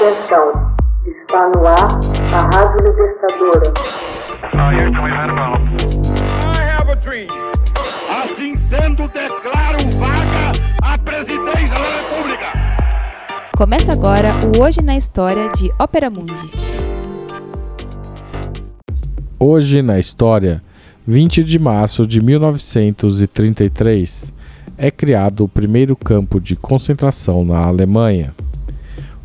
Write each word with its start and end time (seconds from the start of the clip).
Atenção, 0.00 0.48
está 1.04 1.52
no 1.54 1.60
ar 1.66 2.00
a 2.32 2.40
Rádio 2.56 2.88
Libertadora. 2.88 3.68
Assim 8.08 8.56
sendo, 8.56 9.06
declaro 9.08 9.76
vaga 9.98 10.52
a 10.80 10.96
presidência 10.96 11.74
da 11.74 11.84
República. 11.98 12.46
Começa 13.54 13.92
agora 13.92 14.30
o 14.56 14.62
Hoje 14.62 14.80
na 14.80 14.96
História 14.96 15.50
de 15.50 15.70
Ópera 15.78 16.08
Mundi. 16.08 16.50
Hoje 19.38 19.82
na 19.82 19.98
História, 19.98 20.62
20 21.06 21.44
de 21.44 21.58
março 21.58 22.06
de 22.06 22.22
1933, 22.22 24.32
é 24.78 24.90
criado 24.90 25.44
o 25.44 25.48
primeiro 25.48 25.94
campo 25.94 26.40
de 26.40 26.56
concentração 26.56 27.44
na 27.44 27.58
Alemanha. 27.58 28.34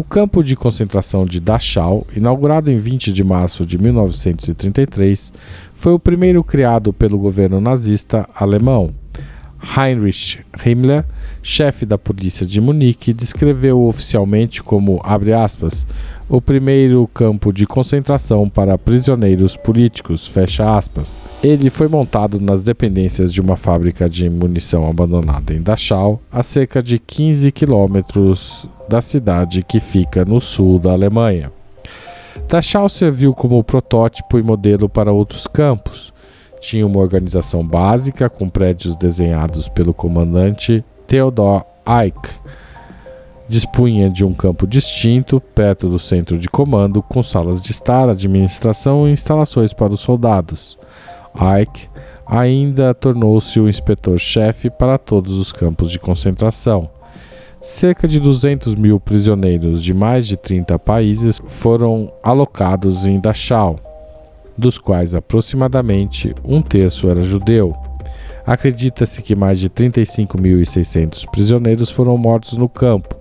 O 0.00 0.02
campo 0.02 0.42
de 0.42 0.56
concentração 0.56 1.26
de 1.26 1.38
Dachau, 1.38 2.06
inaugurado 2.16 2.70
em 2.70 2.78
20 2.78 3.12
de 3.12 3.22
março 3.22 3.66
de 3.66 3.76
1933, 3.76 5.30
foi 5.74 5.92
o 5.92 5.98
primeiro 5.98 6.42
criado 6.42 6.90
pelo 6.90 7.18
governo 7.18 7.60
nazista 7.60 8.26
alemão. 8.34 8.94
Heinrich 9.62 10.40
Himmler, 10.64 11.04
chefe 11.42 11.84
da 11.84 11.98
polícia 11.98 12.46
de 12.46 12.60
Munique, 12.60 13.12
descreveu 13.12 13.82
oficialmente 13.82 14.62
como, 14.62 15.00
abre 15.04 15.32
aspas, 15.32 15.86
o 16.28 16.40
primeiro 16.40 17.08
campo 17.12 17.52
de 17.52 17.66
concentração 17.66 18.48
para 18.48 18.78
prisioneiros 18.78 19.56
políticos, 19.56 20.26
fecha 20.26 20.76
aspas. 20.76 21.20
Ele 21.42 21.70
foi 21.70 21.88
montado 21.88 22.40
nas 22.40 22.62
dependências 22.62 23.32
de 23.32 23.40
uma 23.40 23.56
fábrica 23.56 24.08
de 24.08 24.28
munição 24.30 24.88
abandonada 24.88 25.52
em 25.52 25.62
Dachau, 25.62 26.20
a 26.30 26.42
cerca 26.42 26.82
de 26.82 26.98
15 26.98 27.52
quilômetros 27.52 28.68
da 28.88 29.00
cidade 29.00 29.62
que 29.62 29.80
fica 29.80 30.24
no 30.24 30.40
sul 30.40 30.78
da 30.78 30.92
Alemanha. 30.92 31.52
Dachau 32.48 32.88
serviu 32.88 33.32
como 33.32 33.62
protótipo 33.62 34.38
e 34.38 34.42
modelo 34.42 34.88
para 34.88 35.12
outros 35.12 35.46
campos. 35.46 36.09
Tinha 36.60 36.86
uma 36.86 37.00
organização 37.00 37.66
básica 37.66 38.28
com 38.28 38.48
prédios 38.48 38.94
desenhados 38.96 39.68
pelo 39.68 39.94
comandante 39.94 40.84
Theodor 41.06 41.64
Eick. 41.86 42.20
Dispunha 43.48 44.08
de 44.08 44.24
um 44.24 44.32
campo 44.32 44.66
distinto, 44.66 45.40
perto 45.40 45.88
do 45.88 45.98
centro 45.98 46.38
de 46.38 46.48
comando, 46.48 47.02
com 47.02 47.22
salas 47.22 47.60
de 47.60 47.72
estar, 47.72 48.08
administração 48.08 49.08
e 49.08 49.12
instalações 49.12 49.72
para 49.72 49.92
os 49.92 50.00
soldados. 50.00 50.78
Eick 51.34 51.88
ainda 52.26 52.94
tornou-se 52.94 53.58
o 53.58 53.68
inspetor-chefe 53.68 54.70
para 54.70 54.98
todos 54.98 55.36
os 55.36 55.50
campos 55.50 55.90
de 55.90 55.98
concentração. 55.98 56.88
Cerca 57.60 58.06
de 58.06 58.20
200 58.20 58.74
mil 58.76 59.00
prisioneiros 59.00 59.82
de 59.82 59.92
mais 59.92 60.26
de 60.26 60.36
30 60.36 60.78
países 60.78 61.42
foram 61.48 62.12
alocados 62.22 63.04
em 63.04 63.20
Dachau, 63.20 63.76
dos 64.60 64.78
quais 64.78 65.14
aproximadamente 65.14 66.32
um 66.44 66.62
terço 66.62 67.08
era 67.08 67.22
judeu. 67.22 67.74
Acredita-se 68.46 69.22
que 69.22 69.34
mais 69.34 69.58
de 69.58 69.68
35.600 69.68 71.28
prisioneiros 71.30 71.90
foram 71.90 72.16
mortos 72.16 72.56
no 72.56 72.68
campo, 72.68 73.16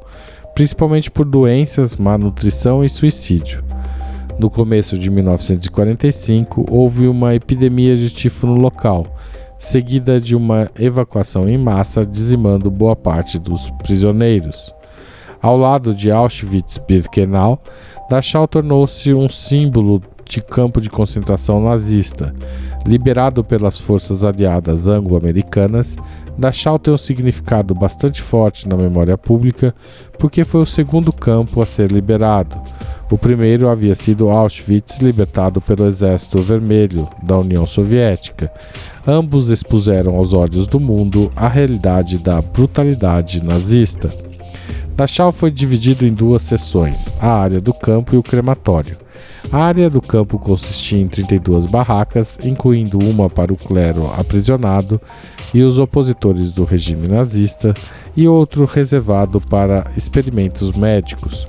principalmente 0.53 1.09
por 1.09 1.25
doenças, 1.25 1.95
má 1.95 2.17
nutrição 2.17 2.83
e 2.83 2.89
suicídio. 2.89 3.63
No 4.37 4.49
começo 4.49 4.97
de 4.97 5.09
1945, 5.09 6.65
houve 6.69 7.07
uma 7.07 7.33
epidemia 7.33 7.95
de 7.95 8.09
tifo 8.11 8.45
no 8.45 8.55
local 8.55 9.07
seguida 9.59 10.21
de 10.21 10.37
uma 10.37 10.71
evacuação 10.79 11.47
em 11.47 11.57
massa, 11.57 12.05
dizimando 12.05 12.71
boa 12.71 12.95
parte 12.95 13.37
dos 13.37 13.69
prisioneiros. 13.71 14.73
Ao 15.41 15.57
lado 15.57 15.93
de 15.93 16.09
Auschwitz-Birkenau, 16.09 17.61
Dachau 18.09 18.47
tornou-se 18.47 19.13
um 19.13 19.29
símbolo 19.29 20.01
de 20.29 20.41
campo 20.41 20.79
de 20.79 20.89
concentração 20.89 21.61
nazista. 21.61 22.33
Liberado 22.85 23.43
pelas 23.43 23.79
forças 23.79 24.23
aliadas 24.23 24.87
anglo-americanas, 24.87 25.97
Dachau 26.37 26.77
tem 26.77 26.93
um 26.93 26.97
significado 26.97 27.73
bastante 27.73 28.21
forte 28.21 28.69
na 28.69 28.77
memória 28.77 29.17
pública 29.17 29.73
porque 30.17 30.45
foi 30.45 30.61
o 30.61 30.65
segundo 30.65 31.11
campo 31.11 31.61
a 31.61 31.65
ser 31.65 31.91
liberado. 31.91 32.55
O 33.11 33.17
primeiro 33.17 33.67
havia 33.67 33.95
sido 33.95 34.29
Auschwitz, 34.29 34.99
libertado 34.99 35.59
pelo 35.59 35.87
Exército 35.87 36.37
Vermelho 36.43 37.09
da 37.23 37.39
União 37.39 37.65
Soviética. 37.65 38.51
Ambos 39.05 39.49
expuseram 39.49 40.15
aos 40.15 40.31
olhos 40.31 40.67
do 40.67 40.79
mundo 40.79 41.31
a 41.35 41.47
realidade 41.47 42.19
da 42.19 42.39
brutalidade 42.39 43.43
nazista. 43.43 44.28
Dachau 44.99 45.31
foi 45.31 45.49
dividido 45.49 46.05
em 46.05 46.13
duas 46.13 46.41
seções, 46.41 47.15
a 47.21 47.31
área 47.31 47.61
do 47.61 47.73
campo 47.73 48.13
e 48.13 48.17
o 48.17 48.21
crematório. 48.21 48.97
A 49.49 49.63
área 49.63 49.89
do 49.89 50.01
campo 50.01 50.37
consistia 50.37 50.99
em 50.99 51.07
32 51.07 51.67
barracas, 51.67 52.37
incluindo 52.43 52.99
uma 52.99 53.29
para 53.29 53.53
o 53.53 53.55
clero 53.55 54.07
aprisionado 54.19 54.99
e 55.53 55.63
os 55.63 55.79
opositores 55.79 56.51
do 56.51 56.65
regime 56.65 57.07
nazista, 57.07 57.73
e 58.13 58.27
outro 58.27 58.65
reservado 58.65 59.39
para 59.39 59.89
experimentos 59.95 60.73
médicos. 60.73 61.47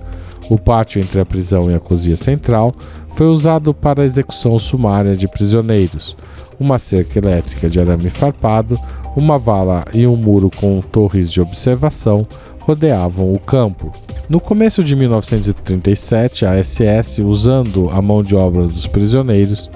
O 0.49 0.57
pátio 0.57 1.01
entre 1.01 1.21
a 1.21 1.27
prisão 1.27 1.69
e 1.69 1.75
a 1.75 1.81
cozinha 1.81 2.17
central 2.17 2.73
foi 3.09 3.27
usado 3.27 3.75
para 3.75 4.03
a 4.03 4.07
execução 4.07 4.57
sumária 4.61 5.17
de 5.17 5.27
prisioneiros. 5.27 6.17
Uma 6.57 6.79
cerca 6.79 7.19
elétrica 7.19 7.69
de 7.69 7.81
arame 7.81 8.11
farpado, 8.11 8.79
uma 9.17 9.39
vala 9.39 9.85
e 9.93 10.07
um 10.07 10.15
muro 10.15 10.49
com 10.55 10.81
torres 10.81 11.33
de 11.33 11.41
observação 11.41 12.25
rodeavam 12.71 13.33
o 13.33 13.39
campo. 13.39 13.91
No 14.29 14.39
começo 14.39 14.85
de 14.85 14.95
1937, 14.95 16.47
a 16.47 16.63
SS, 16.63 17.21
usando 17.21 17.91
a 17.91 18.01
mão 18.01 18.23
de 18.23 18.37
obra 18.37 18.65
dos 18.65 18.87
prisioneiros, 18.87 19.69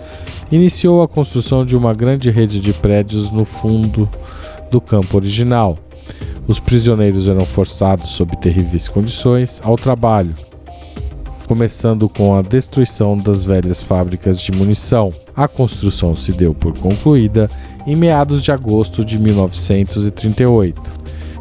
iniciou 0.51 1.03
a 1.03 1.09
construção 1.09 1.67
de 1.67 1.75
uma 1.75 1.93
grande 1.93 2.31
rede 2.31 2.61
de 2.61 2.73
prédios 2.73 3.33
no 3.33 3.45
fundo 3.45 4.09
do 4.71 4.81
campo 4.81 5.17
original. 5.17 5.77
Os 6.47 6.61
prisioneiros 6.61 7.27
eram 7.27 7.45
forçados, 7.45 8.11
sob 8.11 8.37
terríveis 8.37 8.89
condições, 8.89 9.61
ao 9.65 9.75
trabalho, 9.75 10.33
começando 11.49 12.09
com 12.09 12.37
a 12.37 12.43
destruição 12.43 13.17
das 13.17 13.43
velhas 13.43 13.83
fábricas 13.83 14.41
de 14.41 14.53
munição. 14.53 15.11
A 15.35 15.49
construção 15.49 16.15
se 16.15 16.31
deu 16.31 16.55
por 16.55 16.79
concluída 16.79 17.49
em 17.89 17.97
meados 17.97 18.45
de 18.45 18.53
agosto 18.53 19.05
de 19.05 19.19
1938. 19.19 20.94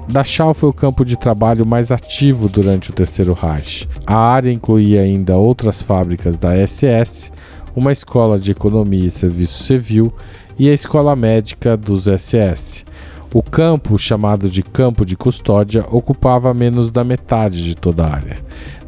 Dachau 0.07 0.53
foi 0.53 0.69
o 0.69 0.73
campo 0.73 1.05
de 1.05 1.17
trabalho 1.17 1.65
mais 1.65 1.91
ativo 1.91 2.49
durante 2.49 2.91
o 2.91 2.93
Terceiro 2.93 3.33
Reich. 3.33 3.87
A 4.05 4.15
área 4.15 4.51
incluía 4.51 5.01
ainda 5.01 5.37
outras 5.37 5.81
fábricas 5.81 6.37
da 6.37 6.55
SS, 6.55 7.31
uma 7.75 7.91
escola 7.91 8.37
de 8.37 8.51
economia 8.51 9.07
e 9.07 9.11
serviço 9.11 9.63
civil 9.63 10.13
e 10.57 10.69
a 10.69 10.73
escola 10.73 11.15
médica 11.15 11.75
dos 11.75 12.05
SS. 12.05 12.85
O 13.33 13.41
campo, 13.41 13.97
chamado 13.97 14.47
de 14.47 14.61
campo 14.61 15.03
de 15.03 15.15
custódia, 15.15 15.85
ocupava 15.89 16.53
menos 16.53 16.91
da 16.91 17.03
metade 17.03 17.63
de 17.63 17.75
toda 17.75 18.05
a 18.05 18.13
área. 18.13 18.37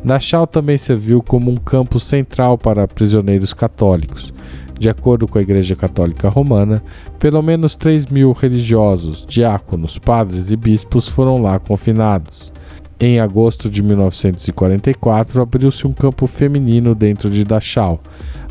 Dachau 0.04 0.46
também 0.46 0.78
serviu 0.78 1.24
como 1.24 1.50
um 1.50 1.58
campo 1.58 2.00
central 2.00 2.56
para 2.56 2.88
prisioneiros 2.88 3.54
católicos. 3.54 4.32
De 4.80 4.90
acordo 4.90 5.28
com 5.28 5.38
a 5.38 5.42
Igreja 5.42 5.76
Católica 5.76 6.30
Romana, 6.30 6.84
pelo 7.18 7.42
menos 7.42 7.78
3 7.78 8.08
mil 8.08 8.34
religiosos, 8.34 9.26
diáconos, 9.26 9.98
padres 9.98 10.52
e 10.52 10.56
bispos 10.56 11.08
foram 11.08 11.42
lá 11.42 11.58
confinados. 11.60 12.52
Em 13.00 13.20
agosto 13.20 13.70
de 13.70 13.84
1944, 13.84 15.42
abriu-se 15.42 15.86
um 15.86 15.92
campo 15.92 16.28
feminino 16.28 16.96
dentro 16.96 17.30
de 17.30 17.44
Dachau. 17.44 18.00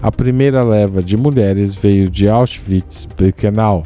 A 0.02 0.12
primeira 0.12 0.62
leva 0.62 1.02
de 1.02 1.16
mulheres 1.16 1.74
veio 1.74 2.10
de 2.10 2.28
Auschwitz-Birkenau. 2.28 3.84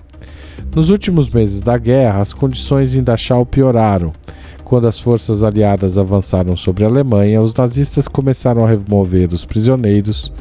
Nos 0.74 0.90
últimos 0.90 1.30
meses 1.30 1.60
da 1.60 1.78
guerra, 1.78 2.20
as 2.20 2.32
condições 2.32 2.96
em 2.96 3.02
Dachau 3.02 3.46
pioraram. 3.46 4.12
Quando 4.64 4.86
as 4.86 4.98
forças 4.98 5.44
aliadas 5.44 5.96
avançaram 5.96 6.56
sobre 6.56 6.84
a 6.84 6.88
Alemanha, 6.88 7.40
os 7.40 7.54
nazistas 7.54 8.06
começaram 8.06 8.66
a 8.66 8.68
remover 8.68 9.32
os 9.32 9.44
prisioneiros 9.44 10.32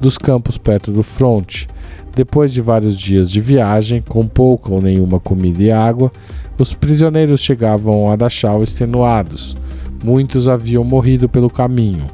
dos 0.00 0.18
campos 0.18 0.58
perto 0.58 0.92
do 0.92 1.02
fronte. 1.02 1.66
Depois 2.14 2.52
de 2.52 2.60
vários 2.60 2.98
dias 2.98 3.30
de 3.30 3.40
viagem, 3.40 4.00
com 4.00 4.26
pouca 4.26 4.72
ou 4.72 4.80
nenhuma 4.80 5.20
comida 5.20 5.62
e 5.62 5.70
água, 5.70 6.10
os 6.58 6.72
prisioneiros 6.72 7.40
chegavam 7.40 8.10
a 8.10 8.16
Dachau 8.16 8.62
extenuados. 8.62 9.56
Muitos 10.02 10.48
haviam 10.48 10.82
morrido 10.82 11.28
pelo 11.28 11.50
caminho. 11.50 12.06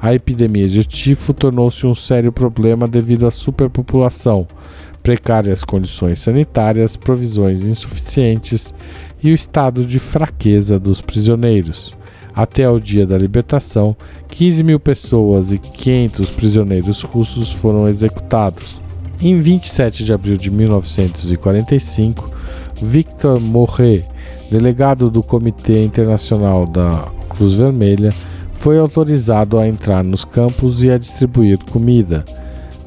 A 0.00 0.14
epidemia 0.14 0.68
de 0.68 0.82
tifo 0.84 1.32
tornou-se 1.32 1.86
um 1.86 1.94
sério 1.94 2.32
problema 2.32 2.88
devido 2.88 3.26
à 3.26 3.30
superpopulação, 3.30 4.48
precárias 5.02 5.62
condições 5.62 6.18
sanitárias, 6.18 6.96
provisões 6.96 7.62
insuficientes 7.62 8.74
e 9.22 9.30
o 9.30 9.34
estado 9.34 9.84
de 9.84 9.98
fraqueza 9.98 10.78
dos 10.78 11.00
prisioneiros. 11.00 11.94
Até 12.34 12.68
o 12.68 12.80
dia 12.80 13.06
da 13.06 13.18
libertação, 13.18 13.94
15 14.28 14.64
mil 14.64 14.80
pessoas 14.80 15.52
e 15.52 15.58
500 15.58 16.30
prisioneiros 16.30 17.02
russos 17.02 17.52
foram 17.52 17.86
executados. 17.88 18.80
Em 19.20 19.38
27 19.38 20.02
de 20.04 20.12
abril 20.12 20.36
de 20.36 20.50
1945, 20.50 22.30
Victor 22.80 23.38
Morret, 23.38 24.04
delegado 24.50 25.10
do 25.10 25.22
Comitê 25.22 25.84
Internacional 25.84 26.66
da 26.66 27.06
Cruz 27.28 27.54
Vermelha, 27.54 28.10
foi 28.52 28.78
autorizado 28.78 29.58
a 29.58 29.68
entrar 29.68 30.02
nos 30.02 30.24
campos 30.24 30.82
e 30.82 30.90
a 30.90 30.98
distribuir 30.98 31.58
comida. 31.70 32.24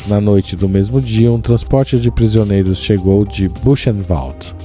Na 0.07 0.21
noite 0.21 0.55
do 0.55 0.69
mesmo 0.69 1.01
dia, 1.01 1.31
um 1.31 1.41
transporte 1.41 1.99
de 1.99 2.11
prisioneiros 2.11 2.79
chegou 2.79 3.25
de 3.25 3.47
Buchenwald. 3.49 4.55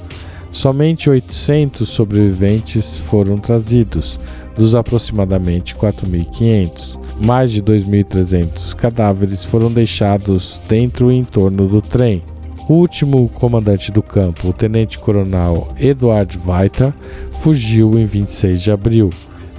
Somente 0.51 1.09
800 1.09 1.87
sobreviventes 1.87 2.99
foram 2.99 3.37
trazidos, 3.37 4.19
dos 4.55 4.75
aproximadamente 4.75 5.73
4.500. 5.75 6.99
Mais 7.25 7.51
de 7.51 7.61
2.300 7.61 8.75
cadáveres 8.75 9.45
foram 9.45 9.71
deixados 9.71 10.61
dentro 10.67 11.11
e 11.11 11.15
em 11.15 11.23
torno 11.23 11.67
do 11.67 11.81
trem. 11.81 12.21
O 12.67 12.73
último 12.73 13.29
comandante 13.29 13.91
do 13.91 14.03
campo, 14.03 14.49
o 14.49 14.53
tenente-coronel 14.53 15.69
Eduard 15.79 16.37
Weiter, 16.45 16.93
fugiu 17.31 17.97
em 17.97 18.05
26 18.05 18.61
de 18.61 18.71
abril. 18.71 19.09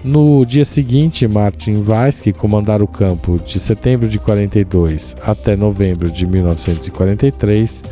No 0.04 0.44
dia 0.44 0.64
seguinte, 0.64 1.28
Martin 1.28 1.74
Weiss, 1.86 2.20
que 2.20 2.32
comandara 2.32 2.82
o 2.82 2.88
campo 2.88 3.38
de 3.38 3.60
setembro 3.60 4.08
de 4.08 4.18
42 4.18 5.16
até 5.22 5.54
novembro 5.54 6.10
de 6.10 6.26
1943, 6.26 7.84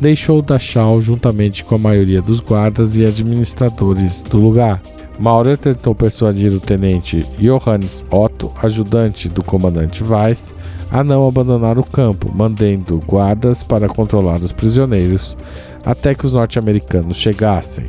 deixou 0.00 0.40
Dachau 0.42 1.00
juntamente 1.00 1.64
com 1.64 1.74
a 1.74 1.78
maioria 1.78 2.22
dos 2.22 2.40
guardas 2.40 2.96
e 2.96 3.04
administradores 3.04 4.22
do 4.22 4.38
lugar. 4.38 4.80
Maurer 5.18 5.58
tentou 5.58 5.94
persuadir 5.94 6.52
o 6.52 6.60
tenente 6.60 7.20
Johannes 7.38 8.04
Otto, 8.08 8.52
ajudante 8.62 9.28
do 9.28 9.42
comandante 9.42 10.04
Weiss, 10.04 10.54
a 10.90 11.02
não 11.02 11.26
abandonar 11.26 11.76
o 11.76 11.84
campo, 11.84 12.32
mandando 12.32 13.00
guardas 13.04 13.64
para 13.64 13.88
controlar 13.88 14.38
os 14.38 14.52
prisioneiros 14.52 15.36
até 15.84 16.14
que 16.14 16.24
os 16.24 16.32
norte-americanos 16.32 17.16
chegassem. 17.16 17.88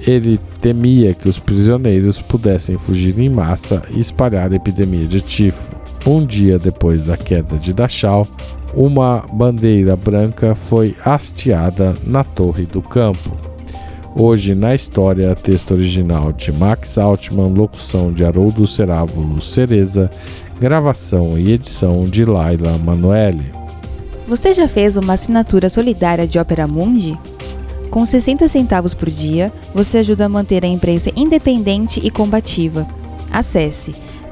Ele 0.00 0.38
temia 0.60 1.14
que 1.14 1.28
os 1.28 1.38
prisioneiros 1.38 2.20
pudessem 2.20 2.76
fugir 2.76 3.18
em 3.18 3.30
massa 3.30 3.82
e 3.90 4.00
espalhar 4.00 4.52
a 4.52 4.56
epidemia 4.56 5.06
de 5.06 5.20
tifo. 5.20 5.83
Um 6.06 6.26
dia 6.26 6.58
depois 6.58 7.02
da 7.02 7.16
queda 7.16 7.56
de 7.56 7.72
Dachau, 7.72 8.26
uma 8.74 9.24
bandeira 9.32 9.96
branca 9.96 10.54
foi 10.54 10.94
hasteada 11.02 11.96
na 12.06 12.22
torre 12.22 12.66
do 12.66 12.82
campo. 12.82 13.34
Hoje 14.14 14.54
na 14.54 14.74
história, 14.74 15.34
texto 15.34 15.72
original 15.72 16.30
de 16.30 16.52
Max 16.52 16.98
Altman, 16.98 17.48
locução 17.54 18.12
de 18.12 18.22
Haroldo 18.22 18.66
Cerávulo 18.66 19.40
Cereza, 19.40 20.10
gravação 20.60 21.38
e 21.38 21.52
edição 21.52 22.02
de 22.02 22.24
Laila 22.24 22.76
Manoeli. 22.76 23.50
Você 24.28 24.52
já 24.52 24.68
fez 24.68 24.98
uma 24.98 25.14
assinatura 25.14 25.70
solidária 25.70 26.26
de 26.26 26.38
Opera 26.38 26.66
Mundi? 26.66 27.18
Com 27.90 28.04
60 28.04 28.46
centavos 28.46 28.92
por 28.92 29.08
dia, 29.08 29.50
você 29.74 29.98
ajuda 29.98 30.26
a 30.26 30.28
manter 30.28 30.64
a 30.64 30.68
imprensa 30.68 31.10
independente 31.16 31.98
e 32.04 32.10
combativa. 32.10 32.86
Acesse 33.32 33.92